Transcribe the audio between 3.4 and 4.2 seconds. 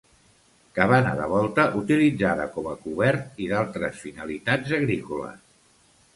i d'altres